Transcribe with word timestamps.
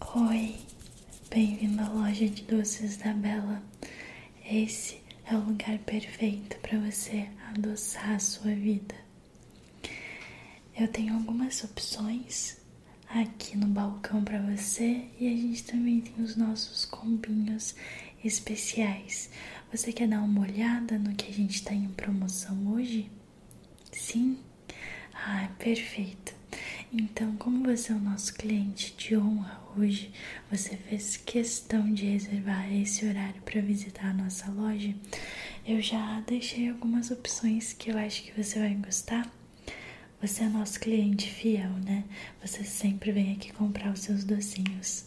Oi, 0.00 0.56
bem-vindo 1.28 1.82
à 1.82 1.88
loja 1.88 2.28
de 2.28 2.42
doces 2.44 2.96
da 2.96 3.12
Bela. 3.12 3.60
Esse 4.48 5.02
é 5.26 5.34
o 5.34 5.40
lugar 5.44 5.76
perfeito 5.80 6.56
para 6.60 6.78
você 6.78 7.28
adoçar 7.52 8.12
a 8.12 8.18
sua 8.20 8.54
vida. 8.54 8.94
Eu 10.78 10.86
tenho 10.88 11.14
algumas 11.14 11.62
opções 11.64 12.56
aqui 13.08 13.56
no 13.56 13.66
balcão 13.66 14.24
para 14.24 14.40
você 14.40 15.04
e 15.18 15.26
a 15.26 15.36
gente 15.36 15.64
também 15.64 16.00
tem 16.00 16.24
os 16.24 16.36
nossos 16.36 16.84
combinhos 16.84 17.74
especiais. 18.24 19.28
Você 19.72 19.92
quer 19.92 20.06
dar 20.08 20.22
uma 20.22 20.42
olhada 20.42 20.96
no 20.96 21.14
que 21.14 21.28
a 21.28 21.34
gente 21.34 21.56
está 21.56 21.74
em 21.74 21.88
promoção 21.88 22.72
hoje? 22.72 23.10
Sim? 23.92 24.38
Ah, 25.12 25.50
perfeito. 25.58 26.37
Então, 26.90 27.36
como 27.36 27.64
você 27.64 27.92
é 27.92 27.94
o 27.94 28.00
nosso 28.00 28.32
cliente 28.32 28.94
de 28.96 29.14
honra 29.14 29.60
hoje, 29.76 30.10
você 30.50 30.74
fez 30.74 31.18
questão 31.18 31.92
de 31.92 32.06
reservar 32.06 32.72
esse 32.72 33.06
horário 33.06 33.42
para 33.42 33.60
visitar 33.60 34.06
a 34.06 34.14
nossa 34.14 34.50
loja. 34.50 34.94
Eu 35.66 35.82
já 35.82 36.20
deixei 36.26 36.70
algumas 36.70 37.10
opções 37.10 37.74
que 37.74 37.90
eu 37.90 37.98
acho 37.98 38.22
que 38.22 38.42
você 38.42 38.58
vai 38.58 38.74
gostar. 38.74 39.30
Você 40.22 40.44
é 40.44 40.48
nosso 40.48 40.80
cliente 40.80 41.30
fiel, 41.30 41.70
né? 41.84 42.04
Você 42.40 42.64
sempre 42.64 43.12
vem 43.12 43.32
aqui 43.34 43.52
comprar 43.52 43.92
os 43.92 44.00
seus 44.00 44.24
docinhos. 44.24 45.04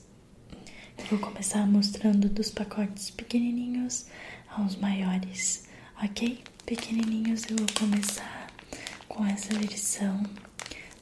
Eu 0.99 1.05
vou 1.17 1.19
começar 1.19 1.65
mostrando 1.65 2.29
dos 2.29 2.51
pacotes 2.51 3.09
pequenininhos 3.09 4.05
aos 4.49 4.75
maiores, 4.75 5.67
ok? 6.01 6.43
Pequenininhos 6.63 7.43
eu 7.49 7.57
vou 7.57 7.67
começar 7.77 8.47
com 9.09 9.25
essa 9.25 9.57
versão 9.57 10.23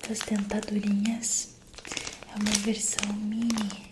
das 0.10 0.20
dentadurinhas. 0.20 1.50
É 2.34 2.36
uma 2.36 2.52
versão 2.64 3.14
mini 3.14 3.90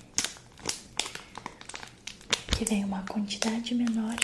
que 2.57 2.66
vem 2.66 2.84
uma 2.84 3.03
quantidade 3.03 3.76
menor 3.76 4.15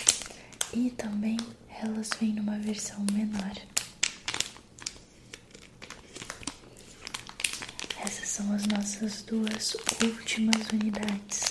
e 0.72 0.90
também 0.90 1.36
elas 1.80 2.10
vêm 2.20 2.32
numa 2.32 2.58
versão 2.58 2.98
menor. 3.12 3.52
Essas 8.04 8.28
são 8.28 8.52
as 8.52 8.66
nossas 8.66 9.22
duas 9.22 9.76
últimas 10.02 10.68
unidades. 10.72 11.44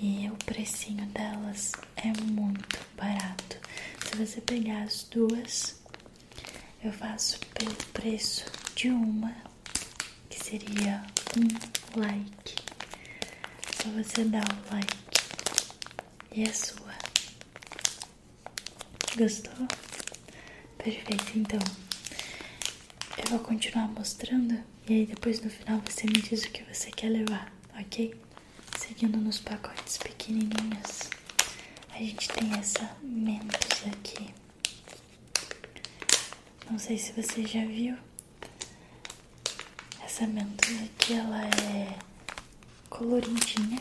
E 0.00 0.28
o 0.28 0.36
precinho 0.44 1.06
delas 1.06 1.70
é 1.96 2.12
muito 2.32 2.78
barato. 2.96 3.58
Se 4.10 4.16
você 4.16 4.40
pegar 4.40 4.82
as 4.82 5.04
duas, 5.04 5.76
eu 6.82 6.92
faço 6.92 7.38
pelo 7.54 7.74
preço 7.92 8.44
de 8.74 8.88
uma, 8.88 9.34
que 10.28 10.42
seria 10.42 11.04
um 11.36 12.00
like. 12.00 12.54
Só 13.82 13.88
você 13.90 14.24
dá 14.24 14.40
o 14.40 14.74
like 14.74 14.96
e 16.32 16.42
é 16.42 16.52
sua. 16.52 16.94
Gostou? 19.16 19.66
Perfeito, 20.78 21.38
então 21.38 21.60
eu 23.16 23.30
vou 23.30 23.38
continuar 23.40 23.88
mostrando 23.88 24.62
e 24.88 24.92
aí 24.94 25.06
depois 25.06 25.40
no 25.42 25.50
final 25.50 25.80
você 25.86 26.06
me 26.06 26.20
diz 26.22 26.44
o 26.44 26.50
que 26.50 26.62
você 26.64 26.90
quer 26.90 27.10
levar, 27.10 27.52
ok? 27.78 28.14
Seguindo 28.78 29.18
nos 29.18 29.38
pacotes 29.40 29.98
pequenininhos, 29.98 31.10
a 31.98 32.00
gente 32.00 32.28
tem 32.28 32.52
essa 32.56 32.96
Mentos 33.02 33.82
aqui. 33.92 34.32
Não 36.70 36.78
sei 36.78 36.96
se 36.96 37.12
você 37.12 37.44
já 37.44 37.64
viu. 37.64 37.96
Essa 40.04 40.26
Mentos 40.28 40.70
aqui, 40.84 41.14
ela 41.14 41.44
é 41.44 41.98
coloridinha. 42.88 43.80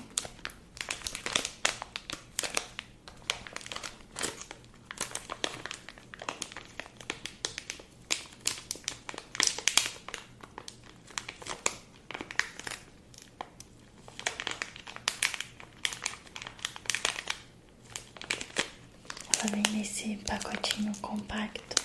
Ela 19.40 19.52
vem 19.52 19.64
nesse 19.72 20.16
pacotinho 20.26 20.87
compacto 20.98 21.76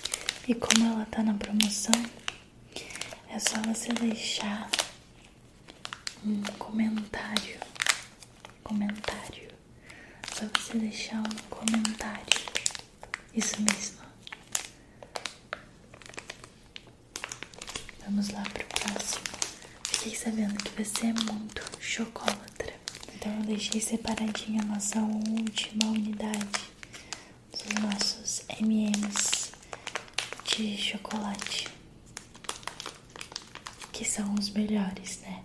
e 0.48 0.54
como 0.54 0.86
ela 0.86 1.06
tá 1.06 1.22
na 1.22 1.34
promoção, 1.34 1.94
é 3.28 3.38
só 3.38 3.56
você 3.62 3.92
deixar 3.92 4.68
um 6.24 6.42
comentário. 6.58 7.58
Comentário. 8.62 9.48
Só 10.34 10.46
você 10.56 10.78
deixar 10.78 11.18
um 11.20 11.48
comentário. 11.48 12.26
Isso 13.34 13.56
mesmo. 13.62 14.02
Vamos 18.04 18.28
lá 18.30 18.42
pro 18.42 18.64
próximo. 18.66 19.24
Fiquei 19.84 20.14
sabendo 20.14 20.54
que 20.62 20.82
você 20.82 21.06
é 21.06 21.12
muito 21.12 21.62
chocolatra. 21.80 22.72
Então 23.14 23.32
eu 23.38 23.42
deixei 23.44 23.80
separadinha 23.80 24.62
a 24.62 24.66
nossa 24.66 24.98
última 25.00 25.86
unidade 25.86 26.72
dos 27.52 27.82
nossos 27.82 28.11
MMs 28.60 29.52
de 30.44 30.76
chocolate, 30.76 31.68
que 33.92 34.04
são 34.04 34.34
os 34.34 34.50
melhores, 34.50 35.18
né? 35.20 35.42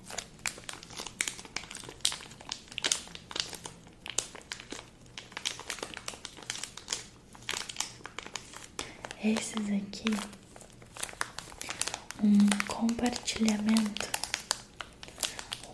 Esses 9.23 9.65
aqui, 9.71 10.05
um 12.23 12.37
compartilhamento, 12.67 14.07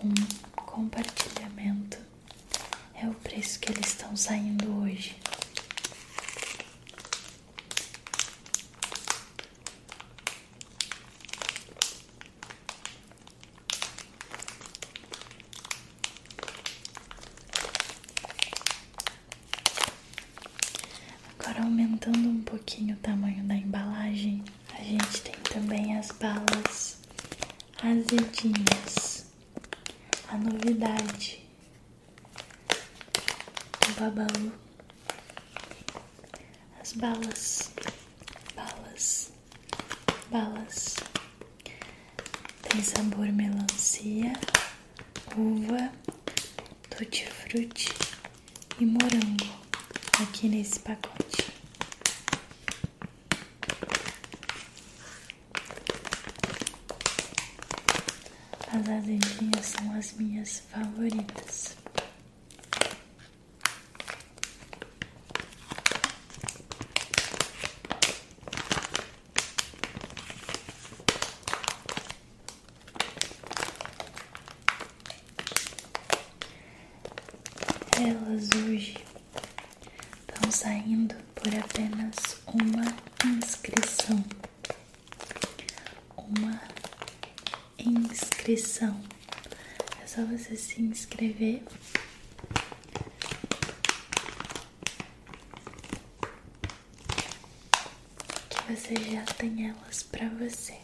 um 0.03 0.13
compartilhamento 0.55 1.97
é 2.95 3.07
o 3.07 3.13
preço 3.15 3.59
que 3.59 3.71
eles 3.71 3.87
estão 3.87 4.15
saindo 4.15 4.81
hoje. 4.81 5.15
Agora 21.39 21.63
aumentando 21.63 22.29
um 22.29 22.32
pouquinho 22.43 22.95
o 22.95 22.99
tamanho 22.99 23.43
da 23.45 23.55
embalagem, 23.55 24.43
a 24.77 24.83
gente 24.83 25.21
tem 25.21 25.35
também 25.51 25.97
as 25.97 26.11
balas 26.11 26.99
azedinhas. 27.81 29.31
A 30.29 30.37
novidade 30.37 31.45
do 33.81 33.99
Babalu. 33.99 34.53
As 36.81 36.93
balas, 36.93 37.71
balas, 38.55 39.31
balas. 40.31 40.95
Tem 42.61 42.81
sabor 42.81 43.27
melancia, 43.31 44.33
uva, 45.37 45.91
tutti-frutti 46.89 47.89
e 48.79 48.85
morango 48.85 49.53
aqui 50.21 50.49
nesse 50.49 50.79
pacote. 50.79 51.22
As 58.83 58.89
azedinhas 58.89 59.65
são 59.65 59.95
as 59.95 60.11
minhas 60.13 60.59
favoritas. 60.69 61.77
Elas 77.95 78.49
hoje 78.65 78.97
estão 80.27 80.51
saindo 80.51 81.15
por 81.33 81.55
apenas 81.55 82.15
uma 82.47 82.83
inscrição. 83.25 84.21
Uma 86.17 86.59
inscrição 87.77 88.32
inscrição. 88.43 88.99
É 90.01 90.05
só 90.05 90.21
você 90.25 90.57
se 90.57 90.81
inscrever. 90.81 91.63
Que 98.49 98.61
você 98.73 98.95
já 99.11 99.23
tem 99.35 99.69
elas 99.69 100.03
para 100.03 100.27
você. 100.29 100.77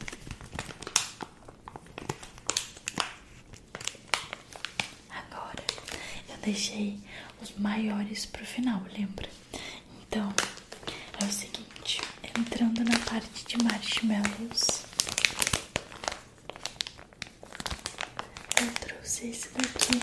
Agora 5.10 5.64
eu 6.30 6.38
deixei 6.38 6.98
os 7.42 7.54
maiores 7.58 8.26
pro 8.26 8.46
final, 8.46 8.82
lembra? 8.98 9.30
Então 10.08 10.34
é 11.22 11.26
o 11.26 11.30
seguinte, 11.32 12.00
entrando 12.38 12.86
na 12.86 12.98
parte 13.00 13.46
de 13.46 13.62
marshmallows. 13.66 14.79
Esse 19.18 19.50
daqui, 19.50 20.00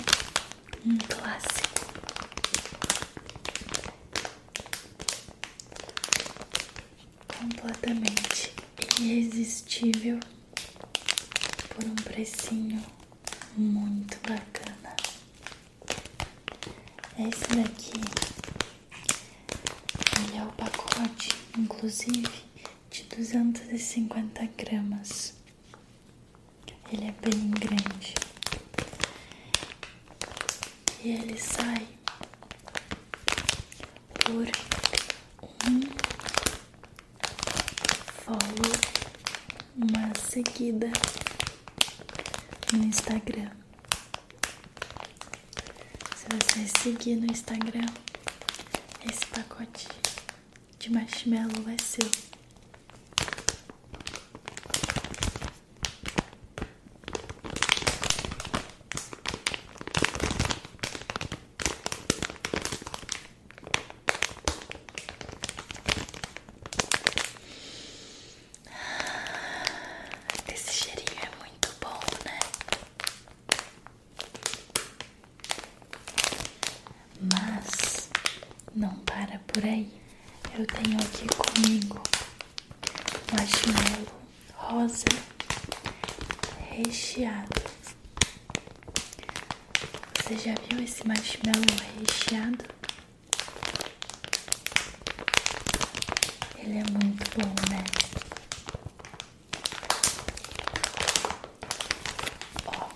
um 0.84 0.98
clássico. 0.98 1.86
Completamente 7.38 8.52
irresistível 9.00 10.18
por 11.70 11.84
um 11.84 11.94
precinho 11.94 12.84
muito 13.56 14.18
bacana. 14.28 14.96
Esse 17.16 17.46
daqui 17.54 17.92
ele 20.24 20.36
é 20.36 20.42
o 20.42 20.52
pacote, 20.52 21.30
inclusive, 21.56 22.28
de 22.90 23.04
250 23.04 24.46
gramas. 24.58 25.34
Ele 26.92 27.06
é 27.06 27.12
bem 27.12 27.50
grande. 27.50 28.25
E 31.06 31.12
ele 31.12 31.38
sai 31.38 31.86
por 34.24 34.48
um 35.70 35.80
follow, 38.24 38.72
uma 39.76 40.12
seguida 40.28 40.90
no 42.72 42.82
Instagram. 42.86 43.52
Se 46.16 46.26
você 46.28 46.82
seguir 46.82 47.14
no 47.14 47.26
Instagram, 47.26 47.86
esse 49.08 49.24
pacote 49.26 49.86
de 50.80 50.90
marshmallow 50.92 51.68
é 51.68 51.80
seu. 51.80 52.10
Esse 70.52 70.72
cheirinho 70.72 71.20
é 71.22 71.38
muito 71.40 71.68
bom, 71.80 72.00
né? 72.24 72.38
Mas 77.20 78.08
não 78.74 78.94
para 79.00 79.38
por 79.48 79.64
aí. 79.64 79.90
Eu 80.58 80.66
tenho 80.66 80.98
aqui 80.98 81.26
comigo 81.28 82.00
marshmallow 83.32 84.06
rosa 84.54 85.04
recheado. 86.70 87.62
Você 90.14 90.38
já 90.38 90.54
viu 90.68 90.82
esse 90.82 90.95
marshmallow 91.06 91.62
recheado? 91.98 92.64
Ele 96.58 96.78
é 96.78 96.84
muito 96.90 97.24
bom, 97.38 97.54
né? 97.70 97.84
Ó, 102.66 102.88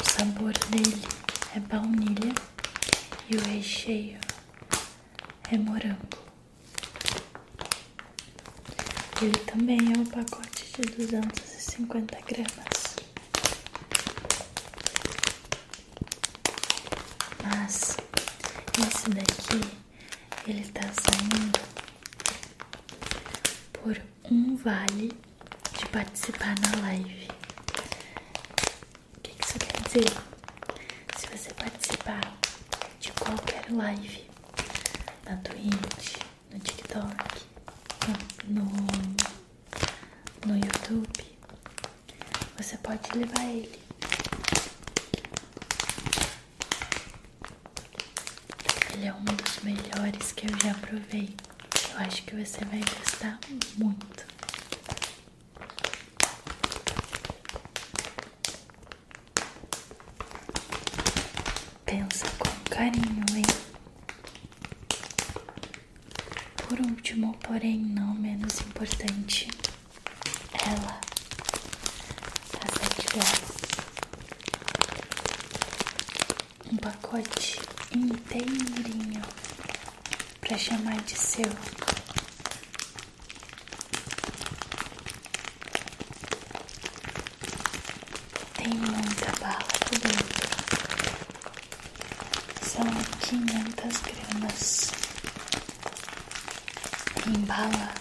o 0.00 0.10
sabor 0.10 0.52
dele 0.70 1.02
é 1.54 1.60
baunilha 1.60 2.32
e 3.28 3.36
o 3.36 3.40
recheio 3.42 4.18
é 5.50 5.58
morango. 5.58 5.96
Ele 9.22 9.38
também 9.46 9.78
é 9.94 9.98
um 9.98 10.04
pacote 10.04 10.64
de 10.76 11.06
250 11.06 12.18
gramas. 12.26 12.96
Mas 17.42 17.96
daqui 19.14 19.60
ele 20.46 20.64
tá 20.70 20.82
saindo 20.82 21.58
por 23.72 24.00
um 24.30 24.56
vale 24.56 25.12
de 25.78 25.86
participar 25.86 26.54
na 26.60 26.80
live. 26.82 27.28
O 29.16 29.20
que 29.20 29.30
isso 29.44 29.58
quer 29.58 29.80
dizer? 29.82 30.10
Se 31.16 31.26
você 31.28 31.52
participar 31.54 32.20
de 33.00 33.12
qualquer 33.12 33.64
live 33.70 34.28
na 35.24 35.36
Twitch, 35.38 36.16
no 36.52 36.58
TikTok, 36.58 37.46
no, 38.48 38.64
no 40.46 40.56
YouTube, 40.56 41.08
você 42.56 42.76
pode 42.78 43.10
levar 43.16 43.44
ele. 43.44 43.80
Ele 48.94 49.06
é 49.06 49.12
um 49.12 49.24
dos 49.24 49.58
melhores 49.62 50.25
que 50.36 50.46
eu 50.46 50.58
já 50.62 50.74
provei. 50.74 51.34
Eu 51.92 51.98
acho 52.00 52.22
que 52.24 52.36
você 52.36 52.62
vai 52.66 52.80
gostar 52.80 53.38
muito. 53.78 54.26
Pensa 61.86 62.26
com 62.38 62.70
carinho, 62.70 63.24
hein? 63.34 63.44
Por 66.68 66.80
último, 66.80 67.34
porém 67.38 67.78
não 67.78 68.12
menos 68.14 68.60
importante, 68.60 69.48
ela, 70.52 71.00
a 72.60 72.78
sete 72.78 73.06
gás. 73.16 73.42
Um 76.70 76.76
pacote 76.76 77.58
inteirinho 77.90 79.22
pra 81.06 81.14
chamar 81.14 81.14
de 81.14 81.16
seu. 81.16 81.50
Tem 88.54 88.74
muita 88.74 89.32
bala 89.40 89.64
por 89.80 89.98
dentro. 89.98 90.46
São 92.62 92.84
500 93.20 94.00
gramas 94.00 94.90
em 97.26 97.40
bala. 97.44 97.94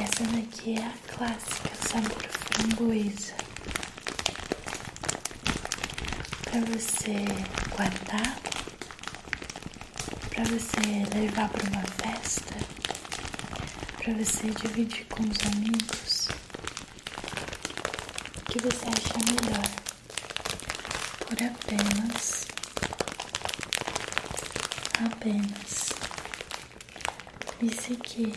Essa 0.00 0.24
daqui 0.24 0.78
é 0.78 0.86
a 0.86 1.14
clássica 1.14 1.70
sabor 1.88 2.22
framboesa. 2.52 3.34
Para 6.44 6.60
você 6.62 7.24
guardar, 7.76 8.49
para 10.42 10.58
você 10.58 10.80
levar 11.14 11.50
para 11.50 11.68
uma 11.68 11.82
festa, 12.02 12.54
para 13.98 14.14
você 14.14 14.48
dividir 14.48 15.04
com 15.06 15.22
os 15.22 15.38
amigos. 15.54 16.28
Que 18.46 18.58
você 18.58 18.86
acha 18.86 19.18
melhor? 19.26 19.68
Por 21.26 21.42
apenas 21.42 22.46
apenas 25.04 25.90
me 27.60 27.74
seguir 27.74 28.32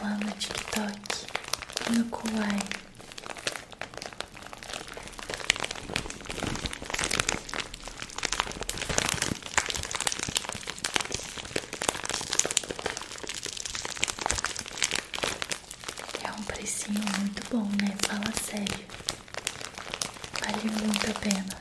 lá 0.00 0.10
no 0.10 0.30
TikTok 0.32 1.00
no 1.90 2.04
Kawaii. 2.06 2.76
É 16.24 16.32
um 16.32 16.42
precinho 16.42 17.00
muito 17.18 17.45
bom, 17.56 17.68
né? 17.80 17.90
Fala 18.06 18.32
sério. 18.42 18.84
Vale 20.42 20.70
muito 20.82 21.10
a 21.10 21.14
pena. 21.14 21.56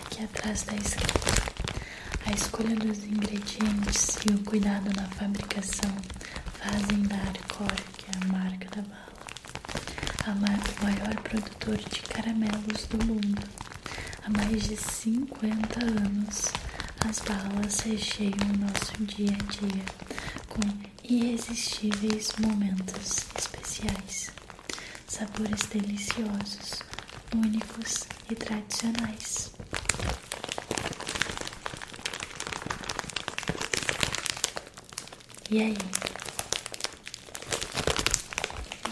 Aqui 0.00 0.24
atrás 0.24 0.62
da 0.62 0.74
escrita. 0.76 1.42
A 2.24 2.32
escolha 2.32 2.74
dos 2.74 3.04
ingredientes 3.04 4.16
e 4.26 4.30
o 4.30 4.38
cuidado 4.44 4.90
na 4.96 5.06
fabricação 5.08 5.94
fazem 6.54 7.02
da 7.02 7.16
Arcor, 7.16 7.74
que 7.98 8.06
é 8.06 8.16
a 8.16 8.32
marca 8.32 8.70
da 8.74 8.82
bala, 8.82 9.12
a 10.26 10.34
ma 10.36 10.48
o 10.80 10.84
maior 10.84 11.14
produtor 11.22 11.76
de 11.76 12.00
caramelos 12.00 12.86
do 12.86 13.04
mundo. 13.04 13.42
Há 14.24 14.30
mais 14.30 14.62
de 14.62 14.76
50 14.76 15.84
anos, 15.84 16.50
as 17.06 17.18
balas 17.20 17.80
recheiam 17.80 18.48
o 18.54 18.58
nosso 18.58 19.04
dia 19.04 19.32
a 19.32 19.52
dia 19.52 19.84
com 20.48 20.60
irresistíveis 21.08 22.32
momentos 22.38 23.26
especiais, 23.38 24.30
sabores 25.06 25.62
deliciosos, 25.66 26.82
únicos 27.34 28.04
e 28.30 28.34
tradicionais. 28.34 29.50
E 35.50 35.62
aí? 35.62 35.76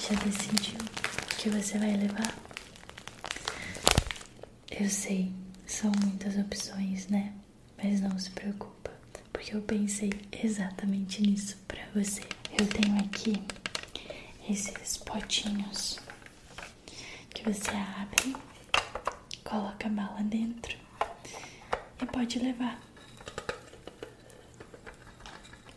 Já 0.00 0.14
decidiu 0.25 0.78
o 0.80 1.37
que 1.37 1.50
você 1.50 1.78
vai 1.78 1.96
levar? 1.96 2.35
Eu 4.70 4.88
sei, 4.88 5.32
são 5.66 5.92
muitas 6.02 6.37
opções, 6.37 7.08
né? 7.08 7.32
Mas 7.82 8.00
não 8.00 8.18
se 8.18 8.30
preocupa, 8.30 8.75
porque 9.37 9.55
eu 9.55 9.61
pensei 9.61 10.11
exatamente 10.43 11.21
nisso 11.21 11.59
para 11.69 11.85
você. 11.95 12.23
Eu 12.59 12.66
tenho 12.69 12.99
aqui 13.00 13.35
esses 14.49 14.97
potinhos 14.97 15.99
que 17.35 17.43
você 17.45 17.71
abre, 17.71 18.35
coloca 19.45 19.88
a 19.88 19.90
bala 19.90 20.23
dentro 20.23 20.78
e 22.00 22.07
pode 22.07 22.38
levar. 22.38 22.81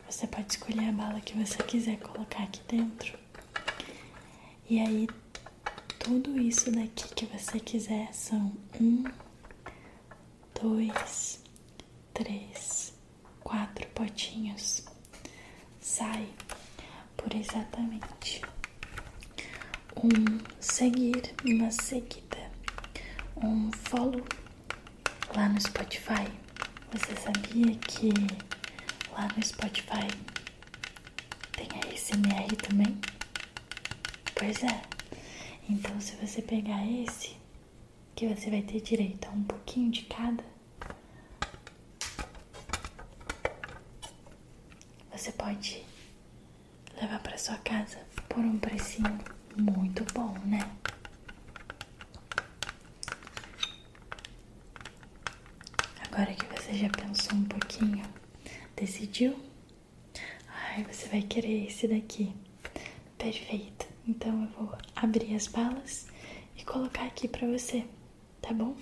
Você 0.09 0.25
pode 0.25 0.53
escolher 0.53 0.87
a 0.87 0.93
bala 0.93 1.19
que 1.19 1.37
você 1.37 1.61
quiser 1.63 1.97
colocar 1.99 2.43
aqui 2.43 2.61
dentro. 2.65 3.19
E 4.69 4.79
aí, 4.79 5.05
tudo 5.99 6.39
isso 6.39 6.71
daqui 6.71 7.13
que 7.13 7.25
você 7.25 7.59
quiser 7.59 8.13
são 8.13 8.53
um, 8.79 9.03
dois, 10.61 11.43
três, 12.13 12.78
quatro 13.49 13.87
potinhos. 13.95 14.83
Sai 15.81 16.29
por 17.17 17.33
exatamente 17.33 18.41
um 20.03 20.39
seguir, 20.59 21.33
uma 21.43 21.71
seguida, 21.71 22.51
um 23.35 23.71
follow 23.71 24.23
lá 25.35 25.49
no 25.49 25.59
Spotify. 25.59 26.27
Você 26.91 27.15
sabia 27.15 27.75
que 27.87 28.11
lá 29.11 29.27
no 29.35 29.43
Spotify 29.43 30.07
tem 31.53 31.67
a 31.73 31.97
SMR 31.97 32.55
também? 32.67 32.99
Pois 34.35 34.63
é. 34.63 34.81
Então, 35.67 35.99
se 35.99 36.15
você 36.17 36.41
pegar 36.43 36.85
esse, 36.85 37.35
que 38.15 38.27
você 38.27 38.51
vai 38.51 38.61
ter 38.61 38.81
direito 38.81 39.27
a 39.27 39.31
um 39.31 39.43
pouquinho 39.43 39.91
de 39.91 40.03
cada, 40.03 40.43
você 45.19 45.33
pode 45.49 45.83
levar 47.01 47.19
para 47.21 47.35
sua 47.35 47.57
casa 47.57 47.97
por 48.27 48.37
um 48.37 48.59
precinho 48.59 49.17
muito 49.57 50.05
bom, 50.13 50.37
né? 50.45 50.59
Agora 56.05 56.31
que 56.35 56.45
você 56.45 56.73
já 56.75 56.89
pensou 56.89 57.35
um 57.35 57.45
pouquinho, 57.45 58.05
decidiu? 58.75 59.39
Ai, 60.47 60.83
você 60.83 61.07
vai 61.09 61.23
querer 61.23 61.65
esse 61.65 61.87
daqui. 61.87 62.31
Perfeito. 63.17 63.87
Então 64.07 64.43
eu 64.43 64.49
vou 64.49 64.77
abrir 64.95 65.33
as 65.33 65.47
balas 65.47 66.07
e 66.57 66.63
colocar 66.63 67.05
aqui 67.05 67.27
para 67.27 67.47
você, 67.47 67.87
tá 68.39 68.53
bom? 68.53 68.75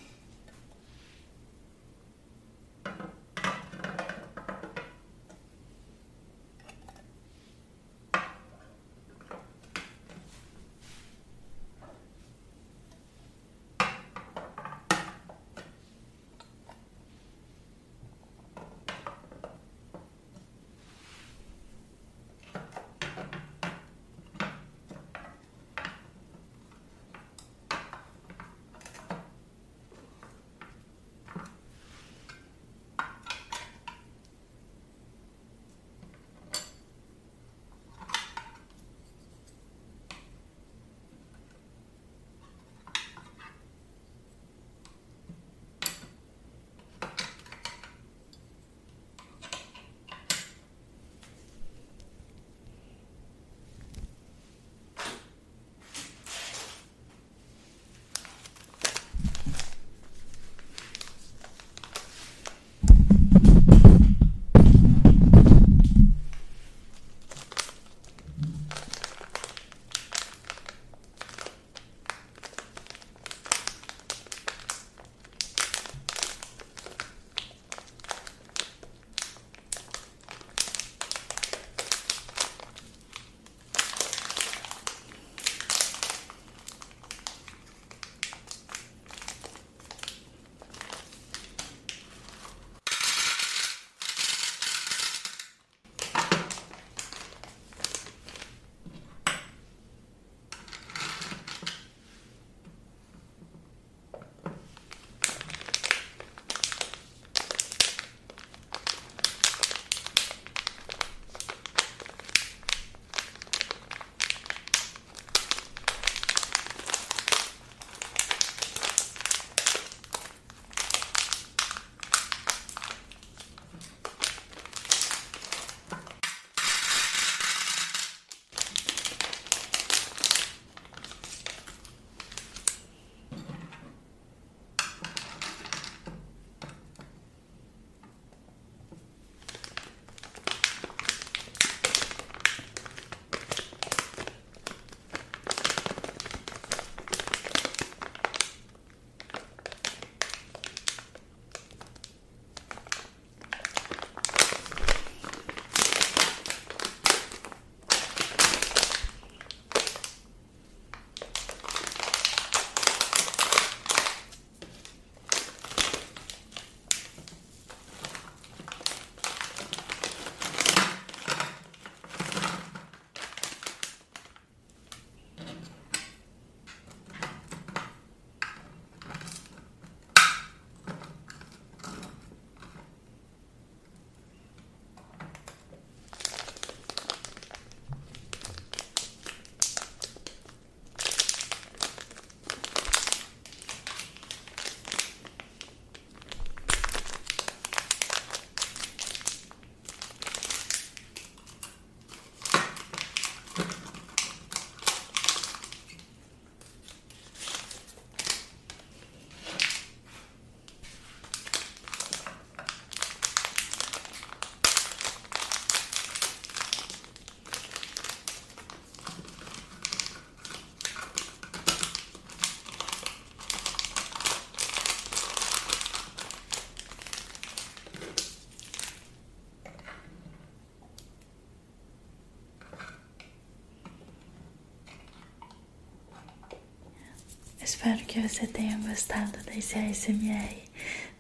Espero 237.67 237.97
que 238.05 238.21
você 238.21 238.47
tenha 238.47 238.77
gostado 238.77 239.37
desse 239.43 239.77
ASMR, 239.77 240.55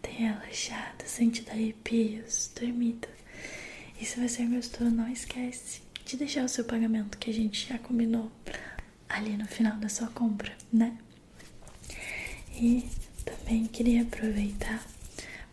tenha 0.01 0.31
relaxado, 0.31 1.05
sentido 1.05 1.49
arrepios, 1.51 2.49
dormido. 2.57 3.09
E 3.99 4.05
se 4.05 4.17
você 4.17 4.45
gostou, 4.45 4.89
não 4.89 5.11
esquece 5.11 5.81
de 6.05 6.15
deixar 6.15 6.45
o 6.45 6.49
seu 6.49 6.63
pagamento 6.63 7.17
que 7.17 7.29
a 7.29 7.33
gente 7.33 7.67
já 7.67 7.77
combinou 7.77 8.31
ali 9.09 9.35
no 9.35 9.45
final 9.45 9.75
da 9.75 9.89
sua 9.89 10.07
compra, 10.07 10.55
né? 10.71 10.97
E 12.55 12.85
também 13.25 13.65
queria 13.65 14.03
aproveitar 14.03 14.87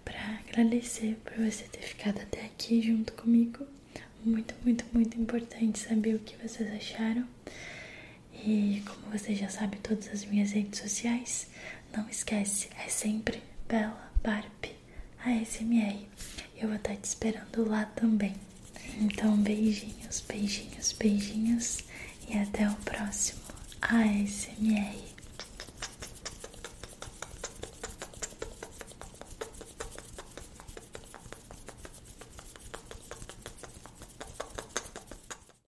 para 0.05 0.39
agradecer 0.49 1.17
por 1.25 1.35
você 1.45 1.65
ter 1.65 1.83
ficado 1.83 2.21
até 2.21 2.45
aqui 2.45 2.81
junto 2.81 3.13
comigo. 3.15 3.67
Muito, 4.25 4.55
muito, 4.65 4.85
muito 4.93 5.21
importante 5.21 5.81
saber 5.81 6.15
o 6.15 6.21
que 6.21 6.37
vocês 6.37 6.73
acharam. 6.73 7.27
E 8.35 8.83
como 8.85 9.13
você 9.13 9.35
já 9.35 9.49
sabe 9.49 9.77
todas 9.79 10.09
as 10.09 10.25
minhas 10.25 10.53
redes 10.53 10.81
sociais, 10.81 11.47
não 11.97 12.09
esquece, 12.09 12.69
é 12.85 12.89
sempre 12.89 13.43
Bela 13.69 14.13
Barbie 14.23 14.75
ASMR. 15.25 16.07
Eu 16.57 16.69
vou 16.69 16.77
estar 16.77 16.97
te 16.97 17.05
esperando 17.05 17.69
lá 17.69 17.87
também. 17.97 18.35
Então, 18.99 19.37
beijinhos, 19.37 20.23
beijinhos, 20.29 20.93
beijinhos 20.93 21.79
e 22.29 22.37
até 22.37 22.69
o 22.69 22.75
próximo 22.77 23.41
ASMR. 23.81 25.14